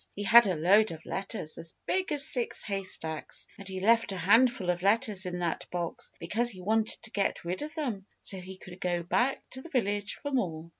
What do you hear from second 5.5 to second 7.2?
box, because he wanted to